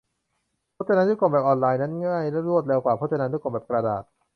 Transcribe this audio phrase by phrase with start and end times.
[0.77, 4.03] พจนานุกรมแบบออนไลน์นั้นง่ายและรวดเร็วกว่าพจนานุกรมแบบกระดาษ